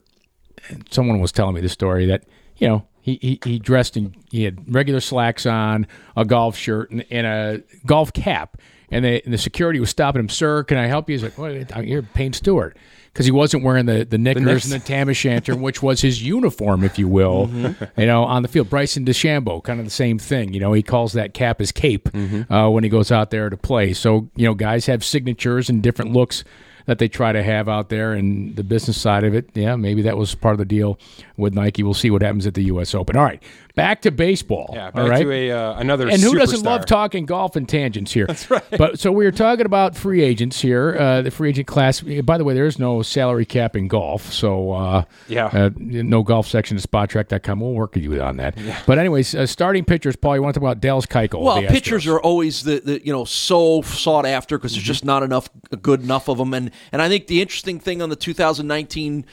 [0.69, 2.25] And someone was telling me the story that,
[2.57, 6.91] you know, he, he, he dressed in, he had regular slacks on, a golf shirt,
[6.91, 8.57] and, and a golf cap.
[8.91, 11.19] And, they, and the security was stopping him, sir, can I help you?
[11.19, 12.79] He's like, I'm here, Payne Stewart.
[13.15, 14.65] Because he wasn't wearing the, the knickers knicks.
[14.65, 17.49] and the tam o' shanter, which was his uniform, if you will,
[17.97, 18.69] you know, on the field.
[18.69, 20.53] Bryson DeChambeau, kind of the same thing.
[20.53, 22.09] You know, he calls that cap his cape
[22.51, 23.93] uh, when he goes out there to play.
[23.93, 26.43] So, you know, guys have signatures and different looks
[26.87, 29.49] that they try to have out there and the business side of it.
[29.55, 30.99] Yeah, maybe that was part of the deal
[31.37, 31.83] with Nike.
[31.83, 32.95] We'll see what happens at the U.S.
[32.95, 33.17] Open.
[33.17, 33.43] All right,
[33.75, 34.71] back to baseball.
[34.73, 35.23] Yeah, back right?
[35.23, 36.09] to a uh, another.
[36.09, 38.27] and who doesn't love talking golf and tangents here?
[38.27, 38.63] That's right.
[38.71, 42.01] But so we were talking about free agents here, uh, the free agent class.
[42.01, 45.47] By the way, there is no salary cap in golf, so uh, Yeah.
[45.47, 47.61] uh, no golf section at Spotrac.com.
[47.61, 48.57] We'll work with you on that.
[48.87, 50.37] But anyways, uh, starting pitchers, Paul.
[50.37, 51.41] You want to talk about Dallas Keuchel?
[51.43, 52.13] Well, the pitchers Astros.
[52.15, 54.79] are always the, the you know so sought after because Mm-hmm.
[54.79, 55.49] there's just not enough
[55.83, 59.25] good enough of them, and and I think the interesting thing on the 2019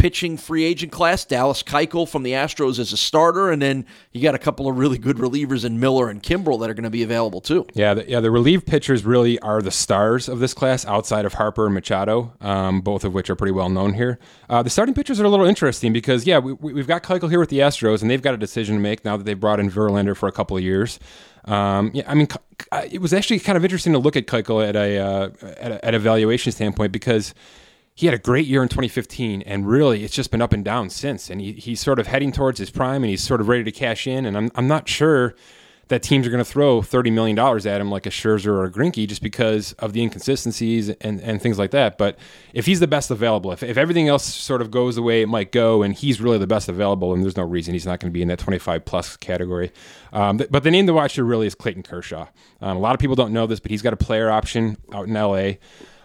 [0.00, 4.22] pitching free agent class, Dallas Keuchel from the Astros as a starter, and then you
[4.22, 6.90] got a couple of really good relievers in Miller and Kimbrel that are going to
[6.90, 7.66] be available too.
[7.74, 8.20] Yeah, the, yeah.
[8.20, 12.32] The relief pitchers really are the stars of this class, outside of Harper and Machado,
[12.40, 14.18] um, both of which are pretty well known here.
[14.48, 17.38] Uh, the starting pitchers are a little interesting because, yeah, we, we've got Keuchel here
[17.38, 19.70] with the Astros, and they've got a decision to make now that they've brought in
[19.70, 20.98] Verlander for a couple of years.
[21.44, 22.28] Um, yeah, I mean,
[22.90, 25.84] it was actually kind of interesting to look at Keuchel at a uh, at a,
[25.84, 27.34] at a valuation standpoint because
[28.00, 30.88] he had a great year in 2015, and really it's just been up and down
[30.88, 31.28] since.
[31.28, 33.70] And he, he's sort of heading towards his prime, and he's sort of ready to
[33.70, 34.24] cash in.
[34.24, 35.34] And I'm I'm not sure
[35.88, 38.64] that teams are going to throw 30 million dollars at him like a Scherzer or
[38.64, 41.98] a Greinke just because of the inconsistencies and, and things like that.
[41.98, 42.18] But
[42.54, 45.28] if he's the best available, if, if everything else sort of goes the way it
[45.28, 48.10] might go, and he's really the best available, and there's no reason he's not going
[48.10, 49.72] to be in that 25 plus category.
[50.14, 52.28] Um, but the name to watch here really is Clayton Kershaw.
[52.62, 55.06] Um, a lot of people don't know this, but he's got a player option out
[55.06, 55.54] in LA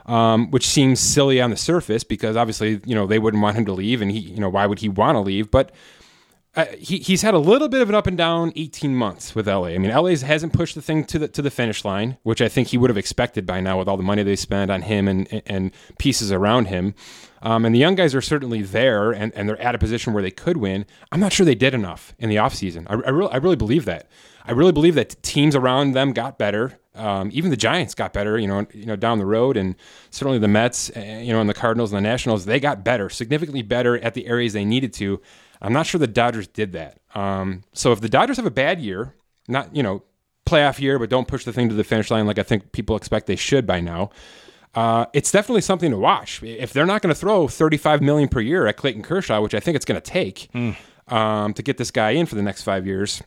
[0.06, 3.66] um, which seems silly on the surface because obviously you know they wouldn't want him
[3.66, 5.52] to leave, and he you know why would he want to leave?
[5.52, 5.72] But
[6.56, 9.46] uh, he, he's had a little bit of an up and down 18 months with
[9.48, 9.66] LA.
[9.66, 12.48] I mean, LA hasn't pushed the thing to the to the finish line, which I
[12.48, 15.08] think he would have expected by now with all the money they spent on him
[15.08, 16.96] and and pieces around him.
[17.42, 20.24] Um, and the young guys are certainly there, and, and they're at a position where
[20.24, 20.86] they could win.
[21.12, 22.88] I'm not sure they did enough in the offseason.
[22.90, 24.10] I, I, really, I really believe that.
[24.46, 26.80] I really believe that teams around them got better.
[26.96, 29.76] Um, even the Giants got better, you know, you know, down the road, and
[30.12, 33.10] certainly the Mets, uh, you know, and the Cardinals and the Nationals, they got better,
[33.10, 35.22] significantly better at the areas they needed to.
[35.62, 37.00] I'm not sure the Dodgers did that.
[37.14, 39.14] Um, so if the Dodgers have a bad year,
[39.48, 40.04] not you know,
[40.46, 42.96] playoff year, but don't push the thing to the finish line like I think people
[42.96, 44.12] expect they should by now.
[44.74, 46.44] Uh, it's definitely something to watch.
[46.44, 49.60] If they're not going to throw 35 million per year at Clayton Kershaw, which I
[49.62, 50.50] think it's going to take
[51.08, 53.24] um, to get this guy in for the next five years,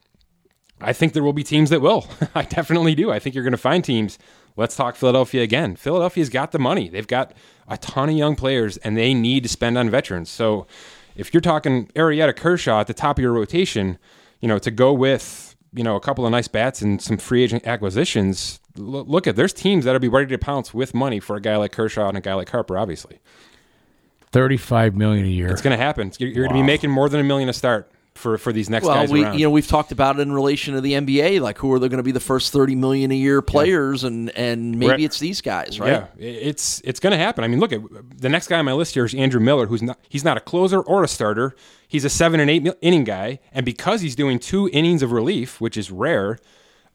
[0.80, 2.06] I think there will be teams that will.
[2.34, 3.10] I definitely do.
[3.10, 4.18] I think you're going to find teams.
[4.56, 5.76] Let's talk Philadelphia again.
[5.76, 6.88] Philadelphia's got the money.
[6.88, 7.32] They've got
[7.68, 10.30] a ton of young players, and they need to spend on veterans.
[10.30, 10.66] So,
[11.14, 13.98] if you're talking Arrieta Kershaw at the top of your rotation,
[14.40, 17.42] you know to go with you know a couple of nice bats and some free
[17.42, 18.60] agent acquisitions.
[18.78, 21.56] L- look at there's teams that'll be ready to pounce with money for a guy
[21.56, 22.78] like Kershaw and a guy like Harper.
[22.78, 23.18] Obviously,
[24.30, 25.48] thirty-five million a year.
[25.48, 26.12] it's going to happen.
[26.18, 28.68] You're, you're going to be making more than a million to start for for these
[28.68, 29.38] next Well, guys we around.
[29.38, 31.88] you know we've talked about it in relation to the NBA, like who are they
[31.88, 35.40] going to be the first thirty million a year players, and and maybe it's these
[35.40, 35.90] guys, right?
[35.92, 37.44] Yeah, it's it's going to happen.
[37.44, 37.80] I mean, look at
[38.16, 40.40] the next guy on my list here is Andrew Miller, who's not he's not a
[40.40, 41.54] closer or a starter.
[41.86, 45.60] He's a seven and eight inning guy, and because he's doing two innings of relief,
[45.60, 46.38] which is rare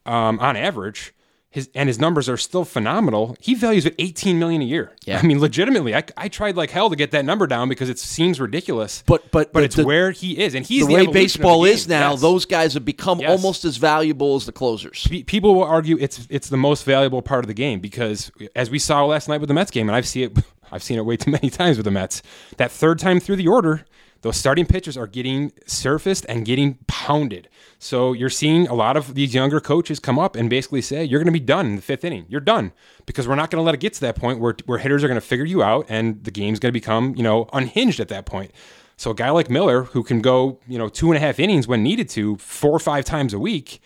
[0.06, 1.12] um, on average,
[1.54, 3.36] his and his numbers are still phenomenal.
[3.38, 4.90] He values at eighteen million a year.
[5.06, 5.20] Yeah.
[5.20, 7.98] I mean, legitimately, I, I tried like hell to get that number down because it
[8.00, 9.04] seems ridiculous.
[9.06, 11.12] But- but but the- it's the- where he is, and he's the the, way the
[11.12, 11.74] baseball game.
[11.74, 12.20] is now, Yes.
[12.20, 13.30] those guys have become Yes.
[13.30, 15.06] almost as valuable as the closers.
[15.08, 18.68] Pe- people will argue it's it's the most valuable part of the game because as
[18.68, 21.04] we saw last night with the Mets game, and I've seen it I've seen it
[21.04, 22.20] way too many times with the Mets.
[22.56, 23.84] That third time through the order,
[24.24, 27.46] those starting pitchers are getting surfaced and getting pounded.
[27.78, 31.20] So you're seeing a lot of these younger coaches come up and basically say, "You're
[31.20, 32.24] going to be done in the fifth inning.
[32.30, 32.72] You're done
[33.04, 35.08] because we're not going to let it get to that point where where hitters are
[35.08, 38.08] going to figure you out and the game's going to become you know unhinged at
[38.08, 38.50] that point."
[38.96, 41.68] So a guy like Miller who can go you know two and a half innings
[41.68, 43.80] when needed to four or five times a week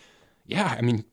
[0.48, 1.04] yeah, I mean,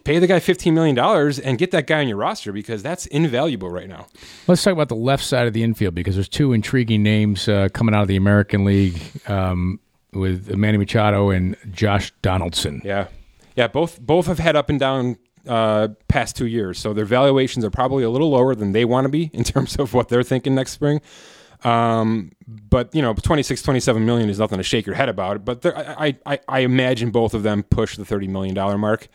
[0.00, 0.98] pay the guy $15 million
[1.44, 4.06] and get that guy on your roster because that's invaluable right now.
[4.46, 7.68] Let's talk about the left side of the infield because there's two intriguing names uh,
[7.72, 9.80] coming out of the American League um,
[10.12, 12.80] with Manny Machado and Josh Donaldson.
[12.84, 13.08] Yeah.
[13.54, 17.64] Yeah, both both have had up and down uh, past two years, so their valuations
[17.64, 20.22] are probably a little lower than they want to be in terms of what they're
[20.22, 21.00] thinking next spring.
[21.64, 25.44] Um, but you know, 26, 27 million is nothing to shake your head about.
[25.44, 29.08] But I, I, I imagine both of them push the thirty million dollar mark,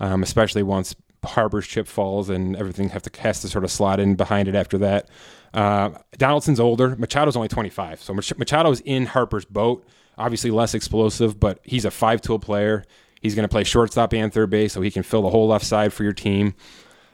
[0.00, 4.00] um, especially once Harper's chip falls and everything have to has to sort of slot
[4.00, 5.08] in behind it after that.
[5.52, 6.94] Uh, Donaldson's older.
[6.96, 9.86] Machado's only twenty five, so Mach- Machado's in Harper's boat.
[10.16, 12.84] Obviously less explosive, but he's a five tool player.
[13.20, 15.64] He's going to play shortstop and third base, so he can fill the whole left
[15.64, 16.54] side for your team.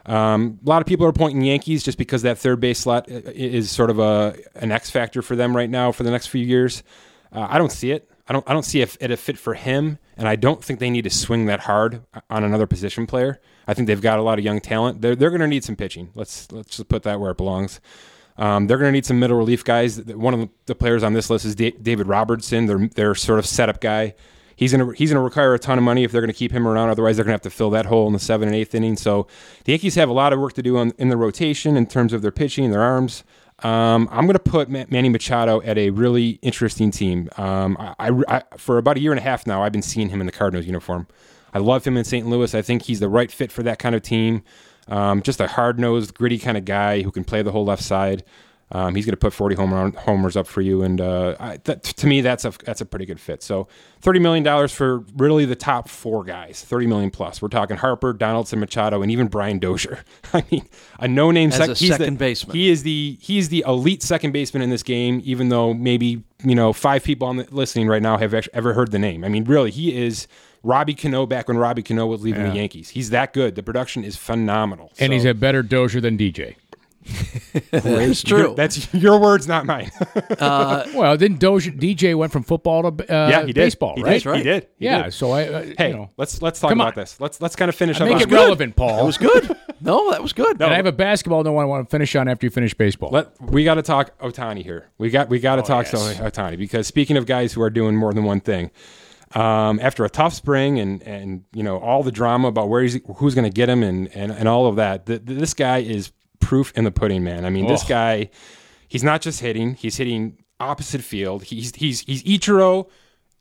[0.06, 3.70] Um, a lot of people are pointing Yankees just because that third base slot is
[3.70, 6.82] sort of a an X factor for them right now for the next few years.
[7.32, 8.10] Uh, I don't see it.
[8.26, 8.48] I don't.
[8.48, 11.02] I don't see if it a fit for him, and I don't think they need
[11.04, 13.40] to swing that hard on another position player.
[13.66, 15.00] I think they've got a lot of young talent.
[15.02, 16.10] They're they're going to need some pitching.
[16.14, 17.80] Let's let's just put that where it belongs.
[18.36, 20.02] Um, they're going to need some middle relief guys.
[20.02, 22.66] One of the- players on this list is Da- David Robertson.
[22.66, 24.14] Their their sort of setup guy.
[24.56, 26.88] He's gonna he's gonna require a ton of money if they're gonna keep him around.
[26.88, 28.96] Otherwise, they're gonna have to fill that hole in the seventh and eighth inning.
[28.96, 29.26] So
[29.64, 32.12] the Yankees have a lot of work to do on, in the rotation in terms
[32.12, 33.24] of their pitching, their arms.
[33.60, 37.28] Um, I'm gonna put Ma- Manny Machado at a really interesting team.
[37.36, 40.08] Um, I, I, I for about a year and a half now, I've been seeing
[40.08, 41.06] him in the Cardinals uniform.
[41.52, 42.26] I love him in St.
[42.26, 42.52] Louis.
[42.54, 44.42] I think he's the right fit for that kind of team.
[44.88, 47.82] Um, just a hard nosed, gritty kind of guy who can play the whole left
[47.82, 48.24] side.
[48.72, 51.58] Um, he's going to put 40 home run, homers up for you, and uh, I,
[51.64, 53.42] that, to me, that's a that's a pretty good fit.
[53.42, 53.68] So,
[54.00, 57.40] 30 million dollars for really the top four guys, 30 million plus.
[57.42, 60.02] We're talking Harper, Donaldson, Machado, and even Brian Dozier.
[60.32, 60.66] I mean,
[60.98, 62.56] a no-name sec- a he's the- second baseman.
[62.56, 65.20] He is the he is the elite second baseman in this game.
[65.24, 68.90] Even though maybe you know five people on the, listening right now have ever heard
[68.90, 69.24] the name.
[69.24, 70.26] I mean, really, he is.
[70.66, 72.88] Robbie Cano back when Robbie Cano was leaving the Yankees.
[72.88, 73.54] He's that good.
[73.54, 74.90] The production is phenomenal.
[74.98, 76.56] And So- he's a better Dozier than DJ.
[77.72, 78.38] It's true.
[78.38, 79.90] Your- that's your words, not mine.
[80.94, 83.54] Well, then Dozier, DJ went from football to uh, yeah, he did.
[83.56, 84.22] baseball, He right?
[84.22, 84.36] did.
[84.36, 84.68] He did.
[84.78, 85.14] He yeah, did.
[85.14, 87.02] so I, uh, Hey, you know, let's let's talk Come about on.
[87.02, 87.20] this.
[87.20, 88.06] Let's let's kind of finish up.
[88.08, 88.96] make on it relevant, Paul.
[88.98, 89.56] That was good.
[89.80, 90.60] no, that was good.
[90.60, 93.10] And I have a basketball note I want to finish on after you finish baseball.
[93.10, 94.88] Let we got to talk Otani here.
[94.98, 96.18] We got we got to talk Oh, yes.
[96.20, 98.70] Otani because speaking of guys who are doing more than one thing,
[99.34, 102.98] um, after a tough spring and and you know all the drama about where he's
[103.16, 105.78] who's going to get him and, and and all of that, th- th- this guy
[105.78, 107.44] is proof in the pudding, man.
[107.44, 107.88] I mean, this Oh.
[107.88, 108.30] guy,
[108.88, 111.44] he's not just hitting; he's hitting opposite field.
[111.44, 112.88] He's he's he's Ichiro.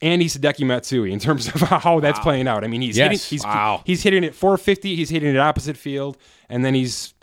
[0.01, 2.65] And he's Hideki Matsui in terms of how that's playing out.
[2.65, 3.09] I mean, he's Yes.
[3.11, 3.83] hitting, he's Wow.
[3.85, 4.97] he's hitting it 450.
[4.97, 6.17] He's hitting it opposite field,
[6.49, 7.13] and then he's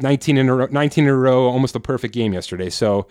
[0.00, 2.70] 19 in a row, 19 in a row, almost a perfect game yesterday.
[2.70, 3.06] So,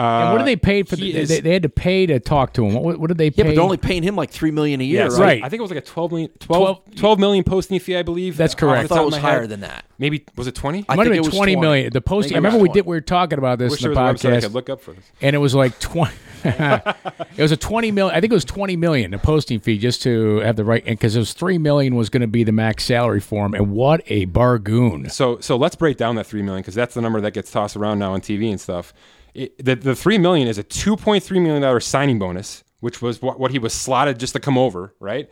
[0.00, 0.96] and what did uh, they pay for?
[0.96, 2.74] The, is- they, they had to pay to talk to him.
[2.74, 3.42] What, what did they Yeah, pay?
[3.44, 5.18] but they're only paying him like three million a year, yeah, right?
[5.18, 5.44] right.
[5.44, 8.36] I think it was like a 12 million, 12, 12 million posting fee, I believe.
[8.36, 8.84] That's correct.
[8.84, 9.28] I thought it was my head.
[9.28, 9.84] higher than that.
[9.98, 10.78] Maybe was it 20?
[10.88, 11.56] I It might have been was 20 20.
[11.56, 11.92] million.
[11.92, 12.32] The posting.
[12.32, 12.86] I think it remember was we did.
[12.86, 14.70] We were talking about this Wish in there the was a website podcast, could look
[14.70, 15.04] up for this.
[15.20, 16.12] and it was like 20.
[16.44, 18.16] it was a 20 million.
[18.16, 20.82] I think it was 20 million the posting fee just to have the right.
[20.86, 23.52] And because it was three million was going to be the max salary for him.
[23.54, 25.10] And what a bargoon!
[25.10, 27.76] So so let's break down that three million because that's the number that gets tossed
[27.76, 28.94] around now on TV and stuff.
[29.34, 33.22] The the three million is a two point three million dollar signing bonus, which was
[33.22, 35.30] what, what he was slotted just to come over, right?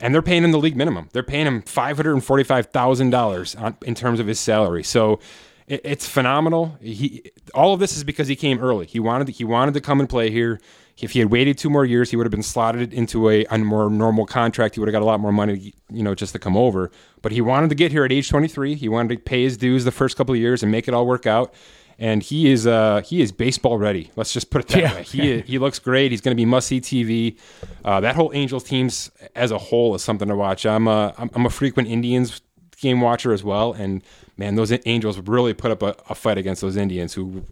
[0.00, 1.08] And they're paying him the league minimum.
[1.12, 4.84] They're paying him five hundred and forty five thousand dollars in terms of his salary.
[4.84, 5.18] So
[5.66, 6.76] it, it's phenomenal.
[6.80, 8.86] He all of this is because he came early.
[8.86, 10.60] He wanted he wanted to come and play here.
[11.00, 13.58] If he had waited two more years, he would have been slotted into a, a
[13.58, 14.74] more normal contract.
[14.74, 16.90] He would have got a lot more money, you know, just to come over.
[17.22, 18.74] But he wanted to get here at age 23.
[18.74, 21.06] He wanted to pay his dues the first couple of years and make it all
[21.06, 21.54] work out.
[21.98, 24.10] And he is uh, he is baseball ready.
[24.16, 24.94] Let's just put it that Yeah.
[24.94, 25.02] way.
[25.02, 26.10] He he looks great.
[26.12, 27.36] He's going to be must see TV.
[27.84, 30.64] Uh, that whole Angels teams as a whole is something to watch.
[30.66, 32.40] I'm a I'm, I'm a frequent Indians
[32.80, 34.02] game watcher as well, and
[34.36, 37.42] man, those Angels really put up a, a fight against those Indians who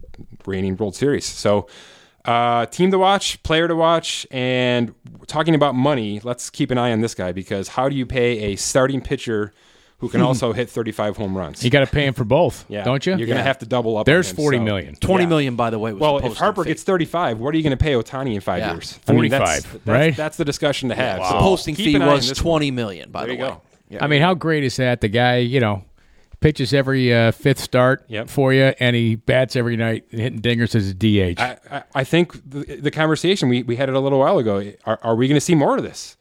[0.45, 1.25] reigning World Series.
[1.25, 1.67] So.
[2.25, 4.93] Uh, team to watch, player to watch, and
[5.27, 8.51] talking about money, let's keep an eye on this guy because how do you pay
[8.51, 9.53] a starting pitcher
[9.99, 11.63] who can also hit 35 home runs?
[11.63, 13.15] You got to pay him for both, yeah, don't you?
[13.17, 14.05] You're going to have to double up.
[14.05, 14.95] There's on him, forty so- million.
[14.95, 15.29] Twenty Yeah.
[15.29, 15.93] million, by the way.
[15.93, 18.35] Was Well, the if Harper posting gets 35, what are you going to pay Otani
[18.35, 18.73] in five Yeah.
[18.73, 18.93] years?
[19.05, 20.15] 45, that's, that's, right?
[20.15, 21.19] That's the discussion to have.
[21.19, 21.29] Wow.
[21.29, 22.51] So the posting keep fee an eye on was this one.
[22.51, 23.11] twenty million.
[23.11, 23.61] By There the you way, go.
[23.89, 24.03] Yeah.
[24.03, 25.01] I mean, how great is that?
[25.01, 25.83] The guy, you know,
[26.41, 28.29] pitches every uh, fifth start Yep.
[28.29, 31.39] for you, and he bats every night, hitting dingers as a DH.
[31.39, 34.71] I, I, I think the, the conversation we, we had it a little while ago.
[34.85, 36.15] Are, are we going to see more of this?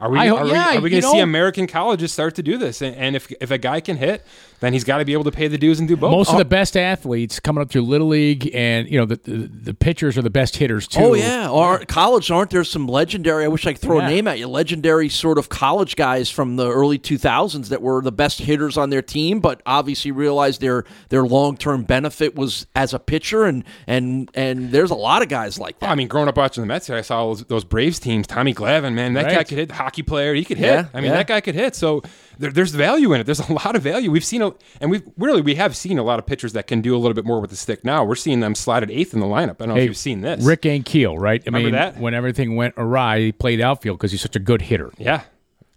[0.00, 2.42] Are we, I hope- are we, are we going to see American colleges start to
[2.42, 2.80] do this?
[2.80, 4.24] And, and if, if a guy can hit,
[4.60, 6.12] then he's got to be able to pay the dues and do both.
[6.12, 6.38] Most of oh.
[6.38, 10.16] the best athletes coming up through little league, and you know the the, the pitchers
[10.16, 11.00] are the best hitters too.
[11.00, 13.44] Oh yeah, or college aren't there some legendary?
[13.44, 14.06] I wish I could throw Yeah.
[14.06, 14.48] a name at you.
[14.48, 18.90] Legendary sort of college guys from the early 2000s that were the best hitters on
[18.90, 23.64] their team, but obviously realized their their long term benefit was as a pitcher, and
[23.86, 25.88] and and there's a lot of guys like that.
[25.88, 28.26] I mean, growing up watching the Mets, I saw those, those Braves teams.
[28.26, 29.70] Tommy Glavine, man, that guy could hit.
[29.90, 30.66] Hockey player, he could hit.
[30.66, 31.16] Yeah, I mean, yeah.
[31.16, 31.74] that guy could hit.
[31.74, 32.02] So
[32.38, 33.24] there, there's value in it.
[33.24, 34.10] There's a lot of value.
[34.10, 36.80] We've seen, a, and we've really we have seen a lot of pitchers that can
[36.80, 37.84] do a little bit more with the stick.
[37.84, 39.56] Now we're seeing them slide at eighth in the lineup.
[39.60, 40.44] I don't know Hey, if you've seen this.
[40.44, 41.40] Rick Ankiel, right?
[41.42, 41.98] I Remember mean, that?
[41.98, 44.92] when everything went awry, he played outfield because he's such a good hitter.
[44.96, 45.22] yeah,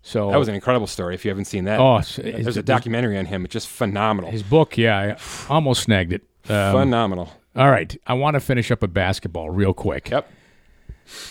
[0.03, 1.15] So that was an incredible story.
[1.15, 3.45] If you haven't seen that, Oh, there's it's- a documentary on him.
[3.45, 4.29] It's just phenomenal.
[4.29, 4.77] his book.
[4.77, 5.15] Yeah,
[5.49, 6.21] I almost snagged it.
[6.49, 7.29] Um, phenomenal.
[7.55, 10.09] all right, I want to finish up with basketball real quick.
[10.11, 10.29] Yep.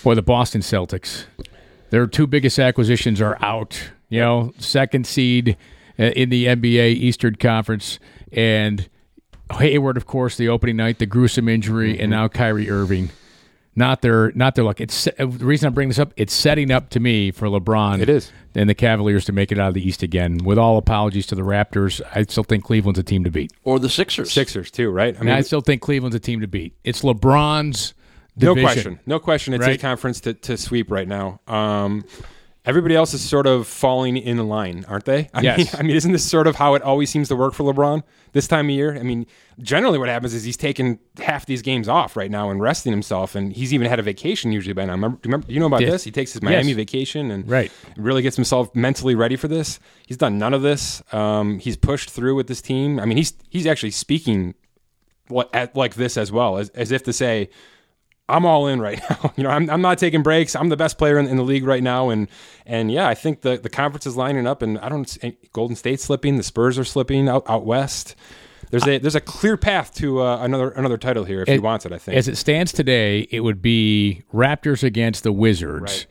[0.05, 1.25] Boy, the Boston Celtics.
[1.93, 3.91] Their two biggest acquisitions are out.
[4.09, 5.57] You know, second seed
[5.99, 7.99] uh, in the NBA Eastern Conference,
[8.33, 8.89] and
[9.59, 12.03] Hayward, of course, the opening night, the gruesome injury, Mm-hmm.
[12.03, 13.11] and now Kyrie Irving.
[13.75, 14.81] Not their, not their luck.
[14.83, 16.13] It's uh, the reason I'm bringing this up.
[16.17, 18.01] It's setting up to me for LeBron.
[18.01, 18.31] It is.
[18.55, 20.39] and the Cavaliers to make it out of the East again.
[20.45, 23.51] With all apologies to the Raptors, I still think Cleveland's a team to beat.
[23.65, 24.31] or the Sixers.
[24.33, 25.15] Sixers too, right?
[25.17, 26.75] I And I still think Cleveland's a team to beat.
[26.85, 27.95] It's LeBron's
[28.37, 28.99] No question.
[29.07, 29.55] No question.
[29.55, 29.77] It's Right?
[29.77, 31.41] a conference to, to sweep right now.
[31.47, 32.05] Um,
[32.65, 35.29] everybody else is sort of falling in line, aren't they?
[35.35, 35.59] I Yes.
[35.59, 38.03] Mean, I mean, isn't this sort of how it always seems to work for LeBron
[38.33, 38.97] this time of year?
[38.97, 39.27] I mean,
[39.61, 43.35] generally what happens is he's taking half these games off right now and resting himself,
[43.35, 44.93] and he's even had a vacation usually by now.
[44.93, 45.91] Remember, do you, remember, do you know about Yes.
[45.91, 46.05] this?
[46.05, 46.77] He takes his Miami Yes.
[46.77, 47.71] vacation and Right.
[47.97, 49.79] really gets himself mentally ready for this.
[50.07, 51.03] He's done none of this.
[51.13, 52.99] Um, he's pushed through with this team.
[52.99, 54.55] I mean, he's he's actually speaking
[55.29, 57.49] like this as well, as, as if to say,
[58.29, 59.33] I'm all in right now.
[59.37, 60.55] You know, I'm, I'm not taking breaks.
[60.57, 62.29] I'm the best player in, in the league right now, and
[62.67, 65.19] and yeah, I think the the conference is lining up, and I don't
[65.53, 68.15] Golden State slipping, the Spurs are slipping out out west.
[68.71, 71.85] There's a there's a clear path to uh, another another title here if he wants
[71.85, 71.93] it.
[71.93, 72.17] I think.
[72.17, 76.07] As it stands today, it would be Raptors against the Wizards,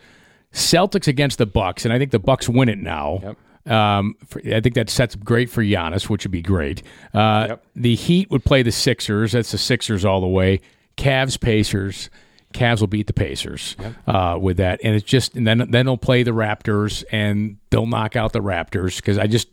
[0.54, 3.36] Celtics against the Bucks, and I think the Bucks win it now.
[3.66, 6.84] Um, for, I think that sets up great for Giannis, which would be great.
[7.14, 7.64] Uh, Yep.
[7.76, 9.32] The Heat would play the Sixers.
[9.34, 10.62] That's the Sixers all the way.
[10.98, 12.10] Cavs, Pacers.
[12.54, 13.78] Cavs will beat the Pacers
[14.08, 17.86] uh, with that, and it's just and then then they'll play the Raptors and they'll
[17.86, 19.48] knock out the Raptors because I just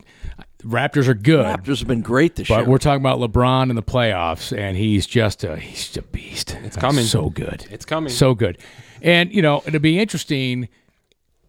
[0.63, 1.45] Raptors are good.
[1.45, 2.63] Raptors have been great this But year.
[2.65, 6.01] But we're talking about LeBron in the playoffs, and he's just a he's just a
[6.01, 6.57] beast.
[6.63, 7.05] It's coming.
[7.05, 7.65] so good.
[7.71, 8.11] It's coming.
[8.11, 8.57] so good.
[9.01, 10.67] And you know it'll be interesting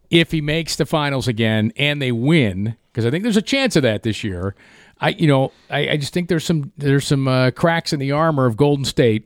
[0.09, 3.75] if he makes the finals again and they win because I think there's a chance
[3.75, 4.55] of that this year.
[5.01, 8.13] I you know I, I just think there's some there's some uh, cracks in the
[8.13, 9.25] armor of Golden State,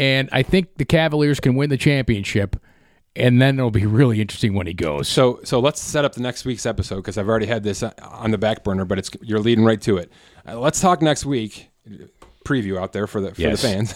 [0.00, 2.56] and I think the Cavaliers can win the championship.
[3.16, 5.08] And then it'll be really interesting when he goes.
[5.08, 7.90] So so let's set up the next week's episode because I've already had this uh,
[8.02, 10.12] on the back burner, but it's you're leading right to it.
[10.48, 11.70] Uh, let's talk next week.
[12.46, 13.62] Preview out there for the for Yes.
[13.62, 13.94] the fans.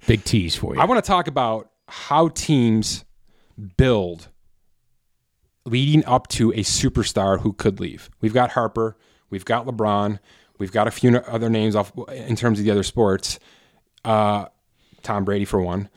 [0.06, 0.80] Big tease for you.
[0.80, 3.04] I want to talk about how teams
[3.78, 4.28] build
[5.64, 8.10] leading up to a superstar who could leave.
[8.20, 8.96] We've got Harper,
[9.30, 10.18] we've got LeBron,
[10.58, 13.38] we've got a few other names off in terms of the other sports.
[14.04, 14.46] Uh,
[15.02, 15.88] Tom Brady for one.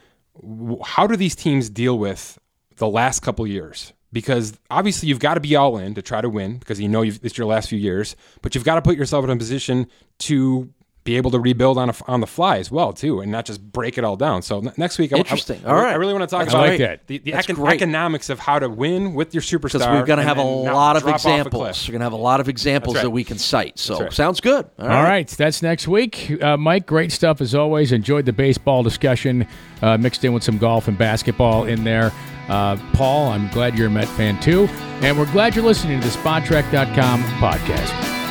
[0.84, 2.40] How do these teams deal with
[2.78, 3.94] the last couple years?
[4.12, 7.02] Because obviously you've got to be all in to try to win because you know
[7.04, 9.88] it's your last few years, but you've got to put yourself in a position
[10.20, 10.72] to
[11.04, 13.62] be able to rebuild on a, on the fly as well too, and not just
[13.74, 14.42] break it all down.
[14.42, 15.62] So n- next week, I- I- Interesting.
[15.66, 15.92] I, All right.
[15.92, 18.58] I really want to talk That's about I like the, the econ- economics of how
[18.60, 19.74] to win with your superstar.
[19.74, 21.38] because we're going to have a lot of drop off a cliff.
[21.40, 21.88] examples.
[21.88, 23.02] We're going to have a lot of examples right.
[23.04, 23.78] that we can cite.
[23.80, 24.14] So right.
[24.14, 24.66] sounds good.
[24.80, 26.42] All All right, that's next week.
[26.42, 27.92] Uh, Mike, great stuff as always.
[27.92, 29.46] Enjoyed the baseball discussion,
[29.82, 32.12] uh, mixed in with some golf and basketball in there.
[32.48, 34.68] Uh, Paul, I'm glad you're a Met fan too.
[35.02, 38.23] And we're glad you're listening to the Spotrac.com podcast.